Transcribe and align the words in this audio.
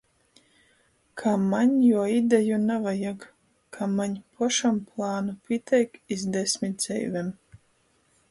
Ka 1.21 1.31
maņ 1.41 1.73
juo 1.87 2.05
ideju 2.13 2.57
navajag, 2.63 3.27
ka 3.77 3.89
maņ 3.99 4.15
pošam 4.39 4.79
planu 4.93 5.37
pīteik 5.49 6.01
iz 6.17 6.27
desmit 6.37 6.83
dzeivem. 6.87 7.31